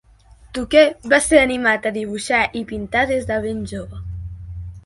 Tuke 0.57 0.81
va 1.13 1.19
ser 1.25 1.41
animat 1.41 1.85
a 1.89 1.93
dibuixar 1.99 2.41
i 2.63 2.65
pintar 2.73 3.07
des 3.15 3.29
de 3.33 3.39
ben 3.45 3.61
jove. 3.75 4.03